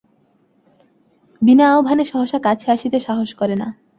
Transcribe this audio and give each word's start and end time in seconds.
বিনা 1.41 1.65
আহ্বানে 1.73 2.03
সহসা 2.05 2.39
কাছে 2.39 2.67
আসিতে 2.71 2.97
সাহস 2.99 3.29
করে 3.33 3.55
না। 3.55 3.67